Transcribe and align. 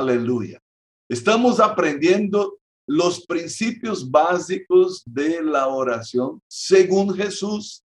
Aleluya. 0.00 0.58
Estamos 1.10 1.60
aprendiendo 1.60 2.58
los 2.88 3.26
principios 3.26 4.10
básicos 4.10 5.02
de 5.04 5.42
la 5.42 5.68
oración 5.68 6.40
según 6.48 7.14
Jesús. 7.14 7.84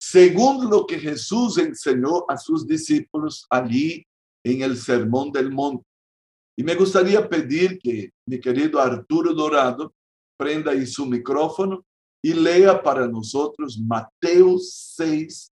Según 0.00 0.70
lo 0.70 0.86
que 0.86 0.98
Jesús 0.98 1.58
enseñó 1.58 2.24
a 2.30 2.38
sus 2.38 2.66
discípulos 2.66 3.46
allí 3.50 4.06
en 4.42 4.62
el 4.62 4.78
Sermón 4.78 5.32
del 5.32 5.52
Monte. 5.52 5.84
Y 6.56 6.62
me 6.62 6.74
gustaría 6.74 7.28
pedir 7.28 7.78
que 7.78 8.10
mi 8.26 8.40
querido 8.40 8.80
Arturo 8.80 9.34
Dorado 9.34 9.92
prenda 10.38 10.72
ahí 10.72 10.86
su 10.86 11.04
micrófono 11.04 11.84
y 12.24 12.32
lea 12.32 12.82
para 12.82 13.06
nosotros 13.06 13.78
Mateo 13.78 14.56
6, 14.58 15.52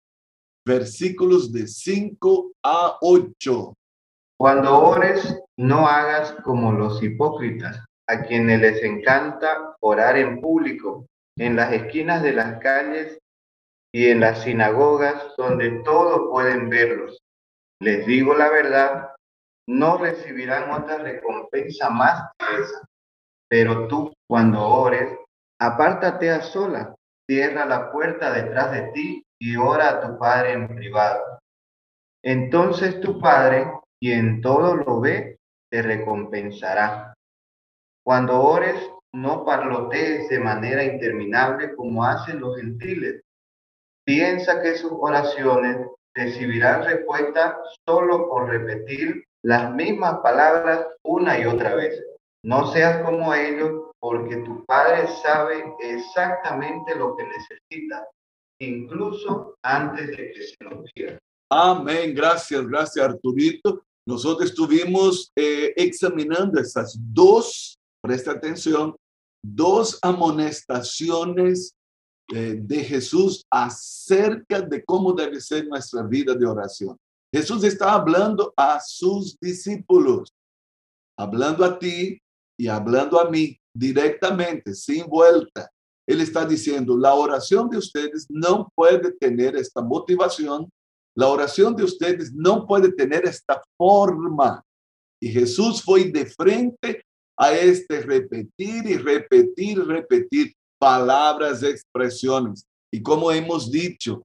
versículos 0.66 1.52
de 1.52 1.68
5 1.68 2.52
a 2.64 2.98
8. 3.00 3.76
Cuando 4.40 4.80
ores, 4.80 5.38
no 5.58 5.86
hagas 5.86 6.32
como 6.44 6.72
los 6.72 7.02
hipócritas, 7.02 7.84
a 8.08 8.22
quienes 8.22 8.58
les 8.60 8.82
encanta 8.82 9.76
orar 9.80 10.16
en 10.16 10.40
público, 10.40 11.04
en 11.36 11.56
las 11.56 11.70
esquinas 11.74 12.22
de 12.22 12.32
las 12.32 12.58
calles 12.58 13.18
y 13.92 14.08
en 14.08 14.20
las 14.20 14.42
sinagogas 14.42 15.34
donde 15.36 15.82
todos 15.84 16.30
pueden 16.30 16.70
verlos. 16.70 17.18
Les 17.82 18.06
digo 18.06 18.32
la 18.32 18.48
verdad, 18.48 19.10
no 19.68 19.98
recibirán 19.98 20.70
otra 20.70 20.96
recompensa 20.96 21.90
más 21.90 22.30
que 22.38 22.62
esa. 22.62 22.88
Pero 23.46 23.88
tú, 23.88 24.10
cuando 24.26 24.66
ores, 24.66 25.18
apártate 25.60 26.30
a 26.30 26.40
sola, 26.40 26.94
cierra 27.28 27.66
la 27.66 27.92
puerta 27.92 28.32
detrás 28.32 28.72
de 28.72 28.90
ti 28.92 29.22
y 29.38 29.56
ora 29.56 29.90
a 29.90 30.00
tu 30.00 30.18
Padre 30.18 30.52
en 30.52 30.66
privado. 30.66 31.40
Entonces 32.24 33.02
tu 33.02 33.20
Padre, 33.20 33.70
quien 34.00 34.40
todo 34.40 34.76
lo 34.76 35.00
ve, 35.00 35.38
te 35.70 35.82
recompensará. 35.82 37.14
Cuando 38.04 38.40
ores, 38.40 38.90
no 39.12 39.44
parlotees 39.44 40.28
de 40.28 40.40
manera 40.40 40.84
interminable 40.84 41.74
como 41.74 42.04
hacen 42.04 42.40
los 42.40 42.56
gentiles. 42.56 43.20
Piensa 44.06 44.62
que 44.62 44.76
sus 44.76 44.92
oraciones 44.92 45.86
recibirán 46.14 46.84
respuesta 46.84 47.58
solo 47.86 48.28
por 48.28 48.48
repetir 48.48 49.24
las 49.44 49.72
mismas 49.74 50.18
palabras 50.20 50.86
una 51.04 51.38
y 51.38 51.44
otra 51.44 51.74
vez. 51.74 52.02
No 52.44 52.72
seas 52.72 53.04
como 53.04 53.34
ellos, 53.34 53.90
porque 54.00 54.36
tu 54.36 54.64
Padre 54.64 55.06
sabe 55.22 55.62
exactamente 55.80 56.94
lo 56.94 57.14
que 57.16 57.24
necesitas, 57.24 58.08
incluso 58.58 59.54
antes 59.62 60.08
de 60.08 60.32
que 60.32 60.42
se 60.42 60.64
lo 60.64 60.82
diga. 60.94 61.18
Amén. 61.52 62.14
Gracias, 62.14 62.66
gracias 62.66 63.04
Arturito. 63.04 63.82
Nosotros 64.06 64.50
estuvimos 64.50 65.30
eh, 65.36 65.72
examinando 65.76 66.60
esas 66.60 66.96
dos, 66.98 67.78
presta 68.02 68.32
atención, 68.32 68.96
dos 69.42 69.98
amonestaciones 70.02 71.74
eh, 72.32 72.58
de 72.60 72.84
Jesús 72.84 73.44
acerca 73.50 74.60
de 74.60 74.84
cómo 74.84 75.12
debe 75.12 75.40
ser 75.40 75.66
nuestra 75.66 76.02
vida 76.02 76.34
de 76.34 76.46
oración. 76.46 76.96
Jesús 77.32 77.64
está 77.64 77.94
hablando 77.94 78.52
a 78.56 78.80
sus 78.80 79.38
discípulos, 79.40 80.32
hablando 81.18 81.64
a 81.64 81.78
ti 81.78 82.20
y 82.58 82.68
hablando 82.68 83.20
a 83.20 83.30
mí 83.30 83.56
directamente, 83.74 84.74
sin 84.74 85.06
vuelta. 85.06 85.70
Él 86.06 86.20
está 86.20 86.44
diciendo, 86.44 86.96
la 86.96 87.14
oración 87.14 87.70
de 87.70 87.78
ustedes 87.78 88.26
no 88.28 88.68
puede 88.74 89.12
tener 89.12 89.56
esta 89.56 89.80
motivación, 89.80 90.68
la 91.16 91.28
oración 91.28 91.74
de 91.76 91.84
ustedes 91.84 92.32
no 92.32 92.66
puede 92.66 92.92
tener 92.92 93.24
esta 93.24 93.62
forma. 93.76 94.62
Y 95.20 95.28
Jesús 95.28 95.82
fue 95.82 96.04
de 96.04 96.26
frente 96.26 97.02
a 97.38 97.52
este 97.52 98.00
repetir 98.02 98.86
y 98.86 98.96
repetir, 98.96 99.84
repetir 99.84 100.54
palabras, 100.78 101.62
expresiones. 101.62 102.66
Y 102.92 103.02
como 103.02 103.30
hemos 103.30 103.70
dicho, 103.70 104.22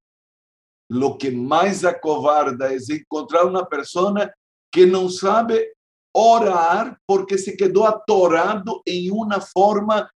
lo 0.89 1.17
que 1.17 1.31
más 1.31 1.83
acovarda 1.83 2.71
es 2.71 2.89
encontrar 2.89 3.45
una 3.45 3.65
persona 3.65 4.33
que 4.71 4.85
no 4.85 5.09
sabe 5.09 5.73
orar 6.13 6.97
porque 7.05 7.37
se 7.37 7.57
quedó 7.57 7.87
atorado 7.87 8.81
en 8.85 9.11
una 9.11 9.41
forma 9.41 10.09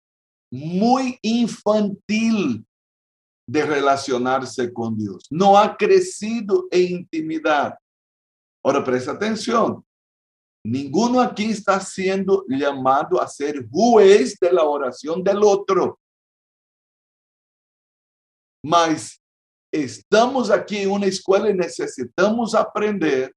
muy 0.52 1.18
infantil 1.22 2.66
de 3.50 3.66
relacionarse 3.66 4.72
con 4.72 4.96
Dios. 4.96 5.26
No 5.32 5.58
ha 5.58 5.76
crecido 5.76 6.68
en 6.70 7.00
intimidad. 7.00 7.76
Ahora 8.64 8.84
presta 8.84 9.14
atención. 9.14 9.84
Ninguno 10.64 11.20
aquí 11.20 11.46
está 11.46 11.80
siendo 11.80 12.46
llamado 12.48 13.20
a 13.20 13.28
ser 13.28 13.68
juez 13.68 14.38
de 14.40 14.52
la 14.52 14.64
oración 14.64 15.24
del 15.24 15.42
otro. 15.44 16.00
Mas 18.64 19.20
estamos 19.74 20.52
aqui 20.52 20.78
em 20.78 20.88
uma 20.88 21.08
escola 21.08 21.50
e 21.50 21.54
necessitamos 21.54 22.54
aprender 22.54 23.34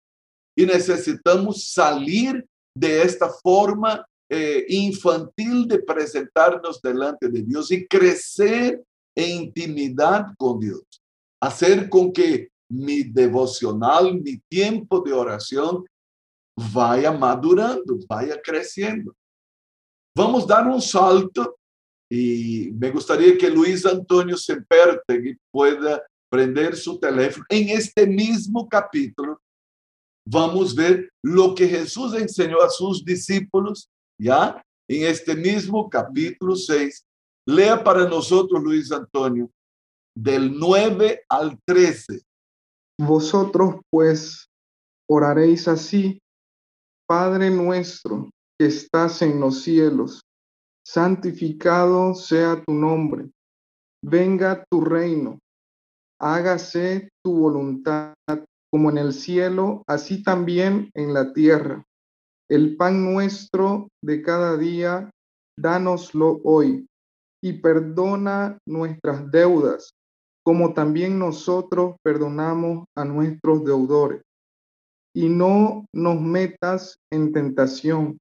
e 0.58 0.66
necessitamos 0.66 1.72
sair 1.72 2.46
desta 2.76 3.30
forma 3.30 4.06
eh, 4.30 4.66
infantil 4.68 5.66
de 5.66 5.76
apresentar-nos 5.76 6.80
delante 6.82 7.30
de 7.30 7.42
Deus 7.42 7.70
e 7.70 7.86
crescer 7.86 8.82
em 9.16 9.44
intimidade 9.44 10.32
com 10.38 10.58
Deus. 10.58 10.84
Fazer 11.42 11.88
com 11.88 12.10
que 12.10 12.50
mi 12.70 13.04
devocional, 13.04 14.14
mi 14.14 14.40
tempo 14.48 15.00
de 15.00 15.12
oração 15.12 15.84
vá 16.58 17.10
madurando, 17.10 17.98
vá 18.08 18.24
crescendo. 18.38 19.14
Vamos 20.16 20.46
dar 20.46 20.66
um 20.66 20.80
salto 20.80 21.54
e 22.10 22.70
me 22.74 22.90
gostaria 22.90 23.36
que 23.38 23.48
Luiz 23.48 23.86
Antônio 23.86 24.36
Sempertegui 24.36 25.38
pueda 25.50 26.04
prender 26.30 26.76
su 26.76 26.98
teléfono. 26.98 27.44
En 27.50 27.70
este 27.70 28.06
mismo 28.06 28.68
capítulo, 28.68 29.40
vamos 30.26 30.74
ver 30.74 31.10
lo 31.22 31.54
que 31.54 31.66
Jesús 31.66 32.14
enseñó 32.14 32.60
a 32.60 32.68
sus 32.68 33.04
discípulos, 33.04 33.88
¿ya? 34.20 34.62
En 34.88 35.04
este 35.04 35.34
mismo 35.34 35.88
capítulo 35.88 36.54
6. 36.54 37.02
Lea 37.46 37.82
para 37.82 38.08
nosotros, 38.08 38.62
Luis 38.62 38.92
Antonio, 38.92 39.50
del 40.16 40.58
9 40.58 41.24
al 41.28 41.58
13. 41.66 42.22
Vosotros, 43.00 43.76
pues, 43.90 44.46
oraréis 45.10 45.66
así, 45.68 46.18
Padre 47.08 47.50
nuestro 47.50 48.30
que 48.58 48.66
estás 48.66 49.22
en 49.22 49.40
los 49.40 49.62
cielos, 49.62 50.20
santificado 50.86 52.14
sea 52.14 52.62
tu 52.62 52.72
nombre, 52.72 53.30
venga 54.04 54.64
tu 54.70 54.80
reino 54.80 55.38
hágase 56.22 57.08
tu 57.24 57.34
voluntad 57.34 58.14
como 58.70 58.90
en 58.90 58.98
el 58.98 59.12
cielo, 59.12 59.82
así 59.88 60.22
también 60.22 60.90
en 60.94 61.12
la 61.12 61.32
tierra. 61.32 61.84
El 62.48 62.76
pan 62.76 63.12
nuestro 63.12 63.88
de 64.02 64.22
cada 64.22 64.56
día, 64.56 65.10
dánoslo 65.58 66.40
hoy, 66.44 66.86
y 67.42 67.54
perdona 67.54 68.58
nuestras 68.66 69.30
deudas, 69.30 69.94
como 70.44 70.74
también 70.74 71.18
nosotros 71.18 71.96
perdonamos 72.02 72.84
a 72.96 73.04
nuestros 73.04 73.64
deudores. 73.64 74.22
Y 75.14 75.28
no 75.28 75.84
nos 75.92 76.20
metas 76.20 76.98
en 77.10 77.32
tentación, 77.32 78.18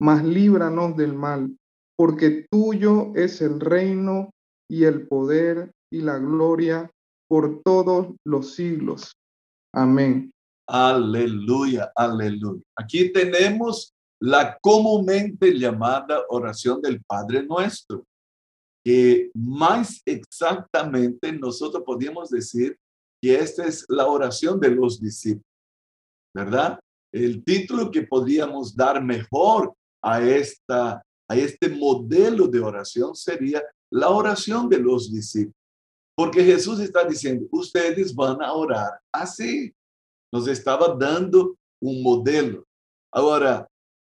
mas 0.00 0.24
líbranos 0.24 0.96
del 0.96 1.14
mal, 1.14 1.56
porque 1.96 2.46
tuyo 2.50 3.12
es 3.14 3.40
el 3.42 3.60
reino 3.60 4.30
y 4.68 4.84
el 4.84 5.06
poder 5.06 5.70
y 5.92 6.00
la 6.00 6.18
gloria 6.18 6.90
por 7.28 7.62
todos 7.62 8.14
los 8.26 8.54
siglos. 8.54 9.12
Amén. 9.74 10.30
Aleluya, 10.66 11.92
aleluya. 11.94 12.62
Aquí 12.76 13.12
tenemos 13.12 13.92
la 14.20 14.56
comúnmente 14.60 15.52
llamada 15.58 16.24
oración 16.28 16.80
del 16.80 17.02
Padre 17.04 17.42
Nuestro, 17.42 18.04
que 18.84 19.30
más 19.34 20.02
exactamente 20.04 21.32
nosotros 21.32 21.82
podríamos 21.84 22.30
decir 22.30 22.76
que 23.22 23.36
esta 23.36 23.64
es 23.64 23.84
la 23.88 24.06
oración 24.06 24.58
de 24.58 24.70
los 24.70 25.00
discípulos, 25.00 25.46
¿verdad? 26.34 26.80
El 27.12 27.44
título 27.44 27.90
que 27.90 28.02
podríamos 28.02 28.74
dar 28.74 29.02
mejor 29.02 29.74
a, 30.02 30.20
esta, 30.22 31.02
a 31.28 31.36
este 31.36 31.68
modelo 31.68 32.48
de 32.48 32.60
oración 32.60 33.14
sería 33.14 33.62
la 33.92 34.08
oración 34.08 34.68
de 34.68 34.78
los 34.78 35.12
discípulos. 35.12 35.54
Porque 36.16 36.44
Jesús 36.44 36.80
está 36.80 37.04
diciendo, 37.04 37.46
ustedes 37.52 38.14
van 38.14 38.42
a 38.42 38.52
orar 38.52 39.00
así. 39.12 39.72
Nos 40.32 40.48
estaba 40.48 40.94
dando 40.98 41.56
un 41.80 42.02
modelo. 42.02 42.64
Ahora, 43.12 43.66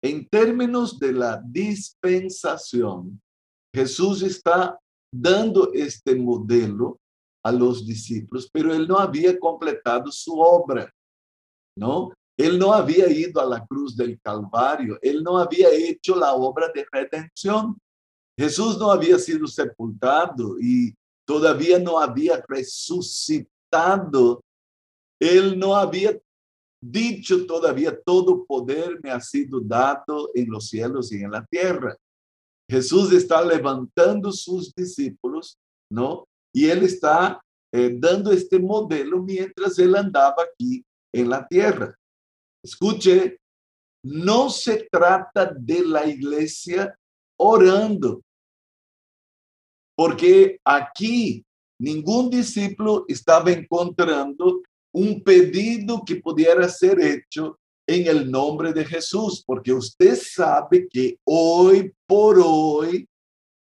en 0.02 0.28
términos 0.28 0.98
de 0.98 1.12
la 1.12 1.42
dispensación, 1.44 3.20
Jesús 3.78 4.22
está 4.22 4.76
dando 5.08 5.72
este 5.72 6.16
modelo 6.16 6.98
a 7.44 7.52
los 7.52 7.86
discípulos, 7.86 8.50
pero 8.52 8.74
él 8.74 8.88
no 8.88 8.98
había 8.98 9.38
completado 9.38 10.10
su 10.10 10.36
obra, 10.40 10.92
¿no? 11.76 12.12
Él 12.36 12.58
no 12.58 12.72
había 12.72 13.08
ido 13.08 13.40
a 13.40 13.46
la 13.46 13.64
cruz 13.64 13.96
del 13.96 14.20
Calvario, 14.20 14.98
él 15.00 15.22
no 15.22 15.38
había 15.38 15.70
hecho 15.70 16.16
la 16.16 16.34
obra 16.34 16.72
de 16.74 16.86
redención. 16.90 17.78
Jesús 18.36 18.76
no 18.78 18.90
había 18.90 19.16
sido 19.16 19.46
sepultado 19.46 20.56
y 20.60 20.92
todavía 21.24 21.78
no 21.78 22.00
había 22.00 22.44
resucitado. 22.48 24.40
Él 25.20 25.56
no 25.56 25.76
había 25.76 26.18
dicho 26.82 27.46
todavía, 27.46 27.96
todo 28.04 28.44
poder 28.44 28.98
me 29.04 29.12
ha 29.12 29.20
sido 29.20 29.60
dado 29.60 30.30
en 30.34 30.50
los 30.50 30.68
cielos 30.68 31.12
y 31.12 31.22
en 31.22 31.30
la 31.30 31.46
tierra. 31.46 31.96
Jesús 32.70 33.12
está 33.12 33.42
levantando 33.42 34.30
sus 34.30 34.74
discípulos, 34.74 35.58
¿no? 35.90 36.26
Y 36.54 36.66
él 36.66 36.82
está 36.82 37.40
eh, 37.72 37.96
dando 37.98 38.30
este 38.30 38.58
modelo 38.58 39.22
mientras 39.22 39.78
él 39.78 39.96
andaba 39.96 40.36
aquí 40.42 40.84
en 41.12 41.30
la 41.30 41.46
tierra. 41.46 41.94
Escuche, 42.62 43.38
no 44.04 44.50
se 44.50 44.88
trata 44.90 45.52
de 45.58 45.84
la 45.84 46.06
iglesia 46.06 46.96
orando, 47.38 48.22
porque 49.96 50.58
aquí 50.64 51.44
ningún 51.80 52.30
discípulo 52.30 53.04
estaba 53.08 53.50
encontrando 53.50 54.62
un 54.92 55.22
pedido 55.22 56.02
que 56.04 56.16
pudiera 56.16 56.68
ser 56.68 57.00
hecho 57.00 57.57
en 57.88 58.06
el 58.06 58.30
nombre 58.30 58.72
de 58.74 58.84
Jesús, 58.84 59.42
porque 59.44 59.72
usted 59.72 60.14
sabe 60.14 60.86
que 60.88 61.18
hoy 61.24 61.90
por 62.06 62.38
hoy, 62.38 63.08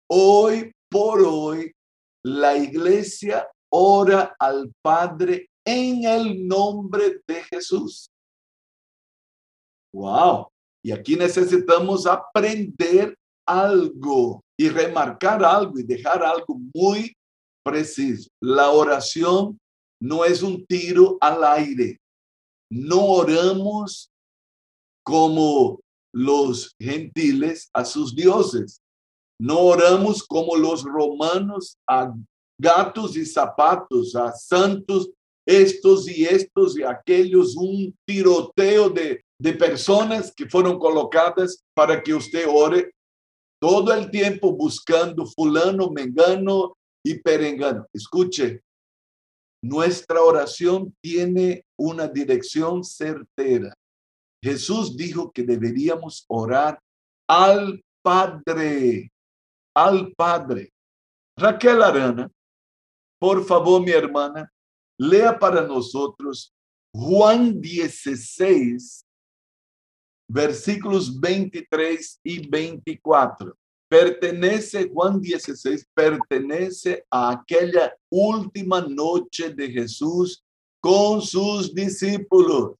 hoy 0.10 0.72
por 0.90 1.22
hoy, 1.22 1.72
la 2.24 2.58
iglesia 2.58 3.48
ora 3.72 4.36
al 4.38 4.70
Padre 4.82 5.50
en 5.66 6.04
el 6.04 6.46
nombre 6.46 7.22
de 7.26 7.44
Jesús. 7.44 8.10
Wow. 9.94 10.50
Y 10.84 10.92
aquí 10.92 11.16
necesitamos 11.16 12.06
aprender 12.06 13.18
algo 13.48 14.44
y 14.60 14.68
remarcar 14.68 15.44
algo 15.46 15.80
y 15.80 15.84
dejar 15.84 16.22
algo 16.22 16.60
muy 16.76 17.16
preciso. 17.64 18.30
La 18.42 18.72
oración 18.72 19.58
no 20.02 20.26
es 20.26 20.44
un 20.44 20.66
tiro 20.66 21.18
al 21.22 21.46
aire. 21.46 21.98
No 22.70 23.06
oramos 23.06 24.12
como 25.08 25.80
los 26.14 26.76
gentiles 26.78 27.70
a 27.72 27.86
sus 27.86 28.14
dioses. 28.14 28.82
No 29.40 29.60
oramos 29.60 30.22
como 30.22 30.58
los 30.58 30.84
romanos 30.84 31.78
a 31.90 32.14
gatos 32.60 33.16
y 33.16 33.26
zapatos, 33.26 34.18
a 34.18 34.34
santos 34.34 35.10
estos 35.48 36.10
y 36.10 36.26
estos 36.26 36.78
y 36.78 36.84
aquellos, 36.84 37.56
un 37.56 37.96
tiroteo 38.06 38.90
de, 38.90 39.22
de 39.40 39.54
personas 39.54 40.34
que 40.36 40.50
fueron 40.50 40.78
colocadas 40.78 41.64
para 41.74 42.04
que 42.04 42.14
usted 42.14 42.46
ore 42.46 42.92
todo 43.62 43.94
el 43.94 44.12
tiempo 44.12 44.52
buscando 44.52 45.26
fulano, 45.26 45.90
mengano 45.90 46.76
y 47.02 47.18
perengano. 47.18 47.88
Escuche, 47.94 48.60
nuestra 49.64 50.22
oración 50.22 50.94
tiene 51.02 51.64
una 51.80 52.10
dirección 52.10 52.84
certera. 52.84 53.74
Jesús 54.44 54.96
dijo 54.96 55.32
que 55.32 55.44
deberíamos 55.44 56.26
orar 56.28 56.80
al 57.28 57.84
Padre, 58.02 59.12
al 59.76 60.14
Padre. 60.16 60.72
Raquel 61.38 61.84
Arana, 61.84 62.32
por 63.20 63.44
favor, 63.46 63.82
mi 63.82 63.92
hermana, 63.92 64.52
lea 64.98 65.38
para 65.38 65.62
nosotros 65.62 66.54
Juan 66.94 67.60
16, 67.62 69.06
versículos 70.28 71.20
23 71.20 72.20
y 72.24 72.48
24. 72.48 73.56
Pertenece, 73.90 74.90
Juan 74.90 75.22
16, 75.22 75.88
pertenece 75.94 77.06
a 77.10 77.32
aquella 77.32 77.96
última 78.10 78.82
noche 78.82 79.50
de 79.54 79.70
Jesús 79.70 80.44
con 80.82 81.22
sus 81.22 81.74
discípulos. 81.74 82.76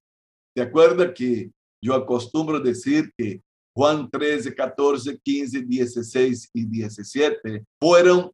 ¿Se 0.58 0.64
acuerda 0.64 1.14
que 1.14 1.52
yo 1.80 1.94
acostumbro 1.94 2.60
decir 2.60 3.14
que 3.16 3.44
Juan 3.76 4.10
13, 4.10 4.56
14, 4.56 5.20
15, 5.24 5.62
16 5.62 6.50
y 6.52 6.66
17 6.66 7.64
fueron 7.80 8.32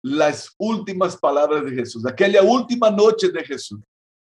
las 0.00 0.54
últimas 0.56 1.16
palabras 1.16 1.64
de 1.64 1.72
Jesús, 1.72 2.06
aquella 2.06 2.44
última 2.44 2.92
noche 2.92 3.30
de 3.30 3.42
Jesús, 3.42 3.80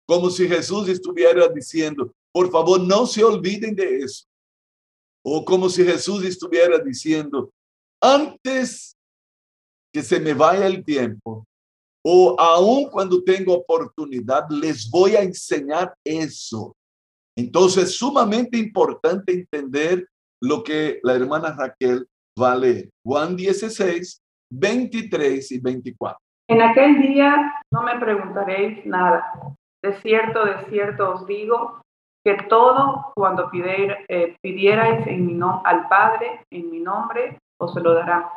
como 0.08 0.30
si 0.30 0.48
Jesús 0.48 0.88
estuviera 0.88 1.48
diciendo, 1.48 2.14
por 2.32 2.52
favor, 2.52 2.80
no 2.80 3.08
se 3.08 3.24
olviden 3.24 3.76
de 3.76 4.02
eso. 4.02 4.26
O 5.26 5.44
como 5.44 5.70
si 5.70 5.84
Jesús 5.84 6.24
estuviera 6.24 6.78
diciendo, 6.78 7.50
antes 8.00 8.96
que 9.92 10.04
se 10.04 10.20
me 10.20 10.36
vaya 10.36 10.68
el 10.68 10.86
tiempo, 10.86 11.48
o 12.06 12.40
aún 12.40 12.92
cuando 12.92 13.24
tengo 13.24 13.56
oportunidad, 13.56 14.48
les 14.52 14.88
voy 14.88 15.16
a 15.16 15.24
enseñar 15.24 15.96
eso. 16.06 16.76
Entonces, 17.38 17.84
es 17.86 17.98
sumamente 17.98 18.58
importante 18.58 19.34
entender 19.34 20.08
lo 20.42 20.64
que 20.64 21.00
la 21.04 21.14
hermana 21.14 21.56
Raquel 21.58 22.08
va 22.40 22.54
a 22.54 22.58
leer. 22.58 22.90
Juan 23.06 23.36
16, 23.36 24.22
23 24.52 25.52
y 25.52 25.60
24. 25.60 26.18
En 26.50 26.62
aquel 26.62 27.02
día 27.02 27.54
no 27.72 27.84
me 27.84 27.98
preguntaréis 28.00 28.86
nada. 28.86 29.26
De 29.82 29.94
cierto, 30.02 30.46
de 30.46 30.66
cierto 30.70 31.14
os 31.14 31.28
digo 31.28 31.82
que 32.24 32.36
todo 32.50 33.12
cuando 33.16 33.50
eh, 33.54 34.38
pidierais 34.42 35.06
en 35.08 35.26
mi 35.26 35.40
al 35.66 35.90
Padre 35.90 36.42
en 36.52 36.72
mi 36.72 36.80
nombre, 36.80 37.38
os 37.60 37.76
lo 37.76 37.94
dará. 37.94 38.32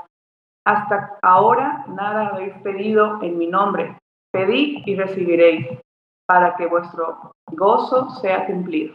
Hasta 0.66 1.18
ahora 1.22 1.84
nada 1.88 2.28
habéis 2.28 2.54
pedido 2.62 3.22
en 3.22 3.38
mi 3.38 3.46
nombre. 3.46 3.96
Pedid 4.32 4.82
y 4.86 4.96
recibiréis, 4.96 5.78
para 6.26 6.56
que 6.56 6.66
vuestro 6.66 7.32
gozo 7.52 8.10
sea 8.20 8.46
cumplido. 8.46 8.94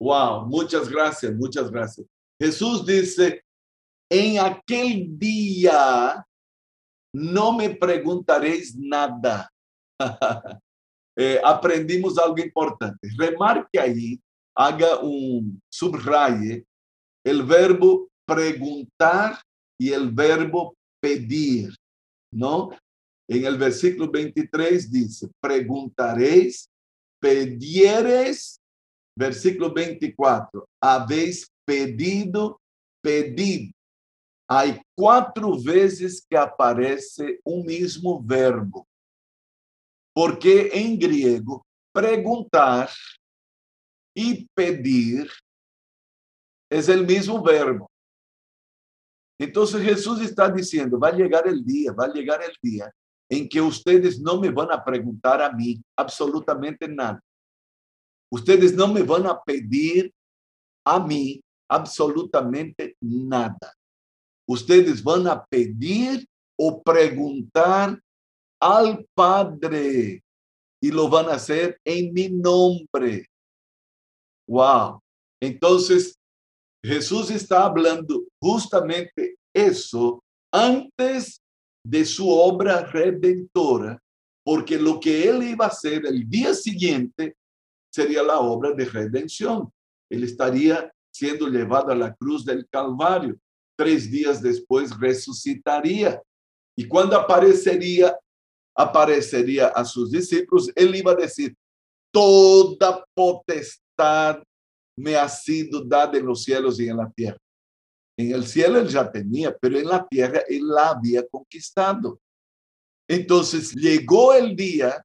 Wow, 0.00 0.46
muchas 0.46 0.88
gracias, 0.88 1.34
muchas 1.34 1.70
gracias. 1.70 2.06
Jesús 2.40 2.86
dice, 2.86 3.42
en 4.10 4.38
aquel 4.38 5.18
día 5.18 6.24
no 7.12 7.52
me 7.52 7.70
preguntaréis 7.70 8.76
nada. 8.76 9.50
eh, 11.16 11.40
aprendimos 11.42 12.16
algo 12.18 12.38
importante. 12.38 13.08
Remarque 13.16 13.80
ahí, 13.80 14.20
haga 14.56 14.98
un 15.00 15.60
subraye 15.68 16.64
el 17.24 17.42
verbo 17.42 18.08
preguntar 18.26 19.38
y 19.80 19.92
el 19.92 20.10
verbo 20.10 20.74
pedir, 21.00 21.74
¿no? 22.32 22.70
En 23.28 23.44
el 23.44 23.58
versículo 23.58 24.10
23 24.10 24.90
dice, 24.90 25.28
preguntaréis, 25.38 26.70
pedieres, 27.20 28.58
versículo 29.14 29.72
24, 29.72 30.66
habéis 30.80 31.46
pedido, 31.66 32.58
pedid. 33.02 33.70
Hay 34.48 34.80
cuatro 34.96 35.62
veces 35.62 36.24
que 36.26 36.38
aparece 36.38 37.38
un 37.44 37.66
mismo 37.66 38.22
verbo, 38.24 38.88
porque 40.14 40.70
en 40.72 40.98
griego, 40.98 41.66
preguntar 41.92 42.88
y 44.16 44.48
pedir 44.54 45.30
es 46.70 46.88
el 46.88 47.06
mismo 47.06 47.42
verbo. 47.42 47.90
Entonces 49.38 49.82
Jesús 49.82 50.22
está 50.22 50.50
diciendo, 50.50 50.98
va 50.98 51.08
a 51.08 51.16
llegar 51.16 51.46
el 51.46 51.62
día, 51.62 51.92
va 51.92 52.06
a 52.06 52.12
llegar 52.12 52.42
el 52.42 52.56
día 52.62 52.90
en 53.30 53.48
que 53.48 53.60
ustedes 53.60 54.20
no 54.20 54.40
me 54.40 54.50
van 54.50 54.72
a 54.72 54.82
preguntar 54.82 55.42
a 55.42 55.52
mí 55.52 55.80
absolutamente 55.96 56.88
nada. 56.88 57.20
Ustedes 58.30 58.74
no 58.74 58.88
me 58.88 59.02
van 59.02 59.26
a 59.26 59.40
pedir 59.42 60.12
a 60.84 60.98
mí 60.98 61.40
absolutamente 61.68 62.96
nada. 63.00 63.74
Ustedes 64.46 65.02
van 65.02 65.26
a 65.26 65.44
pedir 65.44 66.26
o 66.58 66.82
preguntar 66.82 68.00
al 68.60 69.06
Padre 69.14 70.22
y 70.80 70.90
lo 70.90 71.08
van 71.08 71.28
a 71.28 71.34
hacer 71.34 71.78
en 71.84 72.12
mi 72.12 72.28
nombre. 72.28 73.26
Wow. 74.48 75.00
Entonces, 75.40 76.18
Jesús 76.82 77.30
está 77.30 77.64
hablando 77.64 78.24
justamente 78.40 79.36
eso 79.54 80.22
antes 80.52 81.42
de 81.88 82.04
su 82.04 82.28
obra 82.28 82.84
redentora, 82.84 83.98
porque 84.44 84.78
lo 84.78 85.00
que 85.00 85.26
él 85.26 85.42
iba 85.42 85.64
a 85.64 85.68
hacer 85.68 86.04
el 86.04 86.28
día 86.28 86.52
siguiente 86.52 87.34
sería 87.90 88.22
la 88.22 88.40
obra 88.40 88.72
de 88.72 88.84
redención. 88.84 89.72
Él 90.10 90.24
estaría 90.24 90.92
siendo 91.10 91.48
llevado 91.48 91.90
a 91.90 91.94
la 91.94 92.14
cruz 92.14 92.44
del 92.44 92.68
Calvario. 92.68 93.38
Tres 93.74 94.10
días 94.10 94.42
después 94.42 94.90
resucitaría. 94.98 96.20
Y 96.76 96.86
cuando 96.86 97.16
aparecería, 97.16 98.14
aparecería 98.76 99.68
a 99.68 99.82
sus 99.82 100.10
discípulos, 100.10 100.70
él 100.74 100.94
iba 100.94 101.12
a 101.12 101.16
decir, 101.16 101.56
toda 102.12 103.02
potestad 103.14 104.42
me 104.94 105.16
ha 105.16 105.28
sido 105.28 105.82
dada 105.82 106.18
en 106.18 106.26
los 106.26 106.44
cielos 106.44 106.78
y 106.78 106.88
en 106.88 106.98
la 106.98 107.10
tierra. 107.10 107.38
En 108.18 108.32
el 108.32 108.44
cielo 108.46 108.80
él 108.80 108.88
ya 108.88 109.10
tenía, 109.10 109.56
pero 109.56 109.78
en 109.78 109.86
la 109.86 110.06
tierra 110.06 110.42
él 110.48 110.66
la 110.66 110.90
había 110.90 111.26
conquistado. 111.28 112.20
Entonces 113.08 113.72
llegó 113.74 114.34
el 114.34 114.56
día 114.56 115.02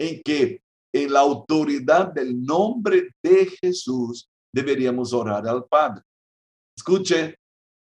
en 0.00 0.22
que 0.22 0.62
en 0.92 1.12
la 1.12 1.20
autoridad 1.20 2.12
del 2.12 2.42
nombre 2.42 3.10
de 3.22 3.46
Jesús 3.60 4.28
deberíamos 4.52 5.12
orar 5.12 5.46
al 5.46 5.66
Padre. 5.66 6.02
Escuche, 6.76 7.36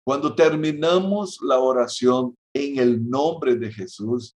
cuando 0.05 0.35
terminamos 0.35 1.39
la 1.41 1.59
oración 1.59 2.35
en 2.53 2.77
el 2.77 3.09
nombre 3.09 3.55
de 3.55 3.71
Jesús, 3.71 4.35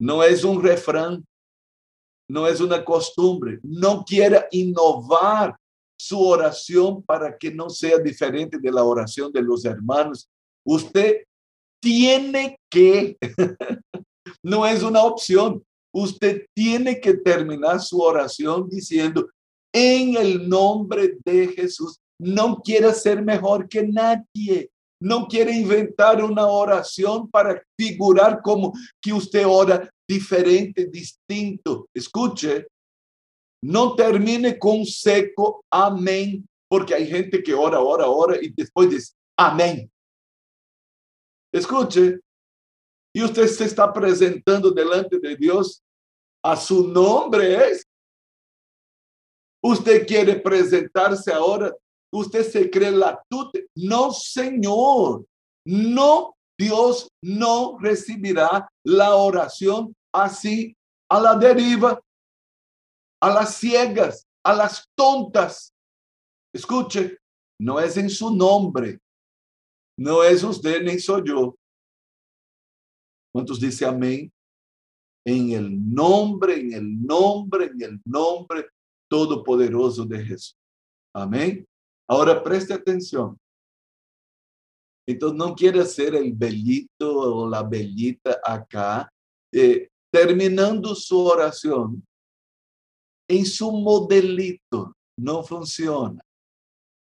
no 0.00 0.24
es 0.24 0.42
un 0.42 0.62
refrán, 0.62 1.24
no 2.28 2.48
es 2.48 2.60
una 2.60 2.84
costumbre, 2.84 3.60
no 3.62 4.04
quiera 4.04 4.46
innovar 4.50 5.56
su 6.02 6.20
oración 6.20 7.00
para 7.04 7.38
que 7.38 7.52
no 7.52 7.70
sea 7.70 7.96
diferente 7.98 8.58
de 8.58 8.72
la 8.72 8.82
oración 8.82 9.30
de 9.30 9.40
los 9.40 9.64
hermanos. 9.64 10.28
Usted 10.66 11.22
tiene 11.80 12.58
que, 12.68 13.16
no 14.42 14.66
es 14.66 14.82
una 14.82 15.04
opción, 15.04 15.62
usted 15.94 16.44
tiene 16.56 17.00
que 17.00 17.14
terminar 17.14 17.80
su 17.80 18.00
oración 18.00 18.68
diciendo, 18.68 19.28
en 19.72 20.16
el 20.16 20.48
nombre 20.48 21.18
de 21.24 21.48
Jesús, 21.48 21.98
no 22.20 22.56
quiere 22.56 22.92
ser 22.92 23.22
mejor 23.22 23.68
que 23.68 23.86
nadie. 23.86 24.70
No 25.00 25.26
quiere 25.26 25.52
inventar 25.52 26.22
una 26.22 26.46
oración 26.46 27.28
para 27.28 27.60
figurar 27.76 28.40
como 28.42 28.72
que 29.00 29.12
usted 29.12 29.44
ora 29.46 29.88
diferente, 30.08 30.86
distinto. 30.86 31.88
Escuche, 31.94 32.66
no 33.62 33.94
termine 33.94 34.58
con 34.58 34.84
seco 34.84 35.64
amén, 35.70 36.46
porque 36.68 36.94
hay 36.94 37.06
gente 37.06 37.42
que 37.42 37.54
ora, 37.54 37.80
ora, 37.80 38.08
ora 38.08 38.36
y 38.40 38.48
después 38.48 38.90
dice 38.90 39.14
amén. 39.36 39.90
Escuche, 41.52 42.18
y 43.14 43.22
usted 43.22 43.46
se 43.46 43.64
está 43.64 43.92
presentando 43.92 44.70
delante 44.70 45.18
de 45.18 45.36
Dios 45.36 45.82
a 46.42 46.56
su 46.56 46.88
nombre 46.88 47.70
es. 47.70 47.86
Usted 49.62 50.06
quiere 50.06 50.40
presentarse 50.40 51.32
ahora, 51.32 51.72
usted 52.12 52.42
se 52.42 52.68
cree 52.70 52.90
la 52.90 53.22
tute. 53.28 53.66
No, 53.76 54.10
Señor, 54.12 55.24
no, 55.64 56.34
Dios 56.58 57.08
no 57.22 57.78
recibirá 57.78 58.68
la 58.84 59.14
oración 59.14 59.94
así 60.12 60.74
a 61.08 61.20
la 61.20 61.36
deriva, 61.36 62.00
a 63.22 63.30
las 63.30 63.54
ciegas, 63.56 64.26
a 64.44 64.52
las 64.52 64.90
tontas. 64.96 65.72
Escuche, 66.52 67.18
no 67.60 67.78
es 67.78 67.96
en 67.96 68.10
su 68.10 68.34
nombre, 68.34 68.98
no 69.96 70.24
es 70.24 70.42
usted 70.42 70.82
ni 70.82 70.98
soy 70.98 71.22
yo. 71.24 71.56
¿Cuántos 73.32 73.60
dice 73.60 73.86
amén? 73.86 74.30
En 75.24 75.50
el 75.52 75.94
nombre, 75.94 76.60
en 76.60 76.72
el 76.72 77.06
nombre, 77.06 77.66
en 77.66 77.82
el 77.82 78.02
nombre 78.04 78.68
todopoderoso 79.08 80.04
de 80.04 80.24
Jesús. 80.24 80.56
Amén. 81.14 81.64
Ahora 82.08 82.42
preste 82.42 82.74
atención. 82.74 83.38
Entonces 85.06 85.38
no 85.38 85.54
quiere 85.54 85.84
ser 85.84 86.16
el 86.16 86.32
bellito 86.32 87.36
o 87.36 87.48
la 87.48 87.62
bellita 87.62 88.40
acá, 88.44 89.08
eh, 89.52 89.88
terminando 90.12 90.94
su 90.94 91.24
oración 91.24 92.04
en 93.32 93.46
su 93.46 93.72
modelito. 93.72 94.94
No 95.18 95.42
funciona. 95.42 96.22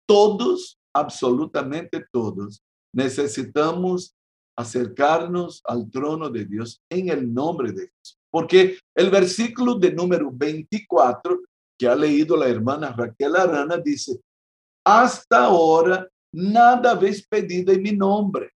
Todos, 0.07 0.77
absolutamente 0.93 2.05
todos, 2.13 2.61
necesitamos 2.93 4.15
acercarnos 4.57 5.63
al 5.65 5.89
trono 5.89 6.29
de 6.29 6.45
Dios 6.45 6.81
en 6.91 7.09
el 7.11 7.33
nombre 7.33 7.71
de 7.71 7.89
Jesús. 7.89 8.19
Porque 8.31 8.79
el 8.97 9.11
versículo 9.11 9.77
de 9.77 9.93
número 9.93 10.31
24 10.33 11.41
que 11.79 11.87
ha 11.87 11.95
leído 11.95 12.37
la 12.37 12.49
hermana 12.49 12.93
Raquel 12.93 13.37
Arana 13.37 13.77
dice, 13.77 14.21
hasta 14.85 15.45
ahora 15.45 16.09
nada 16.35 16.91
habéis 16.91 17.25
pedido 17.25 17.73
en 17.73 17.83
mi 17.83 17.93
nombre. 17.93 18.51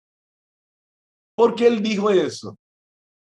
¿Por 1.37 1.53
qué 1.53 1.67
él 1.67 1.83
dijo 1.83 2.09
eso? 2.09 2.57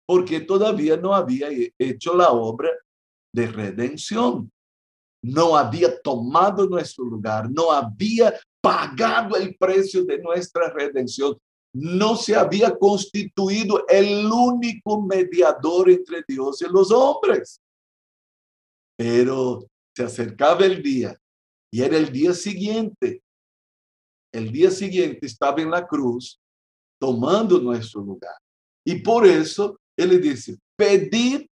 Porque 0.07 0.40
todavía 0.40 0.97
no 0.97 1.12
había 1.12 1.49
hecho 1.76 2.14
la 2.14 2.30
obra 2.30 2.71
de 3.38 3.47
redención. 3.47 4.50
No 5.23 5.57
había 5.57 6.00
tomado 6.00 6.66
nuestro 6.66 7.04
lugar, 7.04 7.49
no 7.50 7.71
había 7.71 8.35
pagado 8.61 9.37
el 9.37 9.57
precio 9.57 10.04
de 10.04 10.18
nuestra 10.18 10.71
redención. 10.71 11.37
No 11.73 12.16
se 12.16 12.35
había 12.35 12.76
constituido 12.76 13.85
el 13.88 14.26
único 14.26 15.02
mediador 15.02 15.90
entre 15.90 16.25
Dios 16.26 16.62
y 16.62 16.68
los 16.68 16.90
hombres. 16.90 17.61
Pero 18.97 19.66
se 19.95 20.02
acercaba 20.02 20.64
el 20.64 20.83
día 20.83 21.16
y 21.73 21.83
era 21.83 21.97
el 21.97 22.11
día 22.11 22.33
siguiente. 22.33 23.23
El 24.33 24.50
día 24.50 24.71
siguiente 24.71 25.26
estaba 25.26 25.61
en 25.61 25.71
la 25.71 25.87
cruz 25.87 26.40
tomando 27.00 27.61
nuestro 27.61 28.00
lugar. 28.00 28.35
Y 28.85 28.97
por 29.00 29.26
eso 29.26 29.78
él 29.97 30.21
dice, 30.21 30.59
pedid 30.76 31.47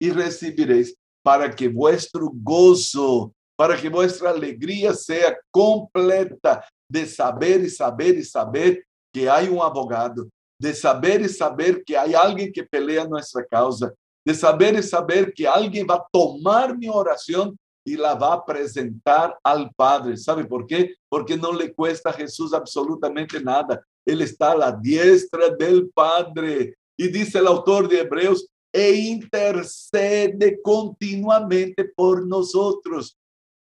y 0.00 0.10
recibiréis 0.10 0.96
para 1.22 1.54
que 1.54 1.68
vuestro 1.68 2.30
gozo, 2.32 3.32
para 3.56 3.80
que 3.80 3.88
vuestra 3.88 4.30
alegría 4.30 4.92
sea 4.92 5.36
completa 5.50 6.64
de 6.88 7.06
saber 7.06 7.62
y 7.62 7.70
saber 7.70 8.16
y 8.18 8.24
saber 8.24 8.84
que 9.12 9.28
hay 9.28 9.48
un 9.48 9.60
abogado, 9.60 10.28
de 10.58 10.74
saber 10.74 11.22
y 11.22 11.28
saber 11.28 11.82
que 11.84 11.96
hay 11.96 12.14
alguien 12.14 12.52
que 12.52 12.64
pelea 12.64 13.06
nuestra 13.06 13.44
causa, 13.44 13.92
de 14.24 14.34
saber 14.34 14.74
y 14.74 14.82
saber 14.82 15.32
que 15.32 15.46
alguien 15.46 15.86
va 15.88 15.96
a 15.96 16.06
tomar 16.10 16.76
mi 16.76 16.88
oración 16.88 17.56
y 17.84 17.96
la 17.96 18.14
va 18.14 18.34
a 18.34 18.44
presentar 18.44 19.36
al 19.42 19.70
Padre. 19.74 20.16
¿Sabe 20.16 20.44
por 20.44 20.66
qué? 20.66 20.94
Porque 21.08 21.36
no 21.36 21.52
le 21.52 21.74
cuesta 21.74 22.10
a 22.10 22.12
Jesús 22.12 22.54
absolutamente 22.54 23.40
nada. 23.42 23.82
Él 24.06 24.22
está 24.22 24.52
a 24.52 24.56
la 24.56 24.72
diestra 24.72 25.48
del 25.50 25.90
Padre. 25.90 26.76
Y 26.96 27.08
dice 27.08 27.38
el 27.38 27.46
autor 27.46 27.88
de 27.88 28.00
Hebreos, 28.00 28.46
e 28.72 28.92
intercede 28.92 30.60
continuamente 30.62 31.84
por 31.84 32.26
nosotros. 32.26 33.16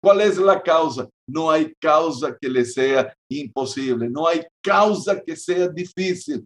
¿Cuál 0.02 0.23
es 0.23 0.38
la 0.38 0.62
causa? 0.62 1.08
No 1.26 1.50
hay 1.50 1.75
causa 1.80 2.37
que 2.38 2.49
le 2.49 2.64
sea 2.64 3.14
imposible, 3.28 4.08
no 4.08 4.26
hay 4.26 4.42
causa 4.62 5.20
que 5.20 5.37
sea 5.37 5.68
difícil. 5.68 6.44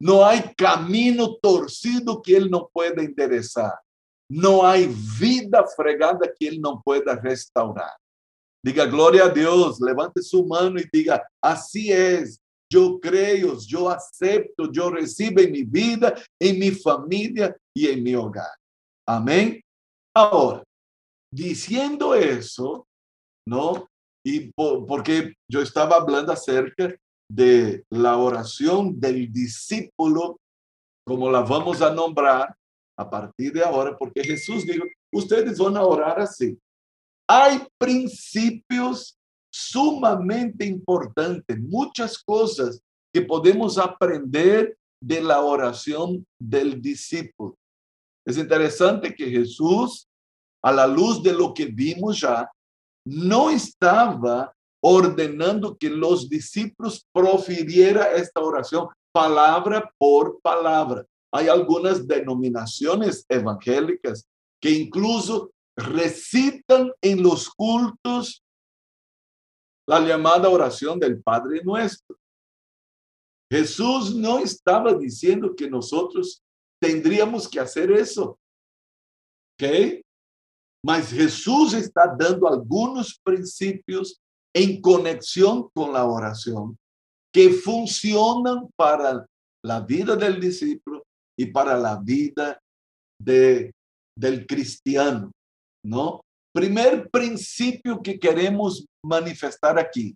No 0.00 0.24
hay 0.24 0.52
camino 0.56 1.36
torcido 1.36 2.20
que 2.20 2.36
él 2.36 2.50
no 2.50 2.68
pueda 2.72 3.02
enderezar. 3.02 3.72
No 4.28 4.66
hay 4.66 4.92
vida 5.20 5.64
fregada 5.76 6.20
que 6.38 6.48
él 6.48 6.60
no 6.60 6.82
pueda 6.82 7.14
restaurar. 7.14 7.92
Diga 8.64 8.86
gloria 8.86 9.26
a 9.26 9.28
Dios, 9.28 9.80
levante 9.80 10.22
su 10.22 10.44
mano 10.44 10.80
y 10.80 10.88
diga, 10.92 11.22
así 11.40 11.92
es, 11.92 12.40
yo 12.72 12.98
creo, 12.98 13.58
yo 13.66 13.90
acepto, 13.90 14.72
yo 14.72 14.90
recibo 14.90 15.40
en 15.42 15.52
mi 15.52 15.62
vida, 15.62 16.14
en 16.40 16.58
mi 16.58 16.70
familia 16.70 17.54
y 17.76 17.88
en 17.88 18.02
mi 18.02 18.14
hogar. 18.14 18.56
Amén. 19.06 19.60
Ahora, 20.16 20.62
diciendo 21.30 22.14
eso, 22.14 22.86
¿no? 23.46 23.86
Y 24.24 24.50
porque 24.54 25.34
yo 25.50 25.60
estaba 25.60 25.96
hablando 25.96 26.32
acerca 26.32 26.94
de 27.30 27.84
la 27.90 28.16
oración 28.16 28.98
del 28.98 29.30
discípulo, 29.30 30.38
como 31.06 31.30
la 31.30 31.40
vamos 31.40 31.82
a 31.82 31.92
nombrar 31.92 32.54
a 32.96 33.10
partir 33.10 33.52
de 33.52 33.64
ahora, 33.64 33.96
porque 33.98 34.22
Jesús 34.22 34.64
dijo, 34.64 34.84
ustedes 35.12 35.58
van 35.58 35.76
a 35.76 35.84
orar 35.84 36.20
así. 36.20 36.58
Hay 37.28 37.66
principios 37.78 39.18
sumamente 39.52 40.64
importantes, 40.64 41.60
muchas 41.60 42.18
cosas 42.18 42.80
que 43.12 43.22
podemos 43.22 43.76
aprender 43.76 44.76
de 45.02 45.20
la 45.20 45.42
oración 45.42 46.26
del 46.40 46.80
discípulo. 46.80 47.56
Es 48.24 48.38
interesante 48.38 49.14
que 49.14 49.30
Jesús, 49.30 50.08
a 50.62 50.72
la 50.72 50.86
luz 50.86 51.22
de 51.22 51.32
lo 51.32 51.52
que 51.52 51.66
vimos 51.66 52.20
ya, 52.20 52.50
no 53.04 53.50
estaba 53.50 54.54
ordenando 54.82 55.76
que 55.76 55.90
los 55.90 56.28
discípulos 56.28 57.06
profiriera 57.12 58.12
esta 58.14 58.40
oración 58.40 58.88
palabra 59.12 59.92
por 59.98 60.40
palabra. 60.40 61.04
Hay 61.32 61.48
algunas 61.48 62.06
denominaciones 62.06 63.24
evangélicas 63.28 64.26
que 64.60 64.70
incluso 64.70 65.50
recitan 65.76 66.92
en 67.00 67.22
los 67.22 67.48
cultos 67.50 68.41
la 69.86 70.00
llamada 70.00 70.48
oración 70.48 70.98
del 70.98 71.22
Padre 71.22 71.62
Nuestro. 71.64 72.16
Jesús 73.50 74.14
no 74.14 74.38
estaba 74.38 74.94
diciendo 74.94 75.54
que 75.54 75.68
nosotros 75.68 76.42
tendríamos 76.80 77.48
que 77.48 77.60
hacer 77.60 77.92
eso. 77.92 78.38
¿Ok? 79.54 80.02
Mas 80.84 81.10
Jesús 81.10 81.74
está 81.74 82.14
dando 82.18 82.48
algunos 82.48 83.20
principios 83.22 84.20
en 84.54 84.80
conexión 84.80 85.68
con 85.74 85.92
la 85.92 86.04
oración 86.04 86.76
que 87.32 87.50
funcionan 87.50 88.68
para 88.76 89.26
la 89.64 89.80
vida 89.80 90.16
del 90.16 90.40
discípulo 90.40 91.02
y 91.38 91.46
para 91.46 91.76
la 91.76 91.96
vida 91.96 92.60
de, 93.20 93.72
del 94.16 94.46
cristiano, 94.46 95.30
¿no? 95.84 96.20
Primer 96.54 97.08
principio 97.10 98.02
que 98.02 98.18
queremos 98.18 98.84
manifestar 99.04 99.78
aquí 99.78 100.14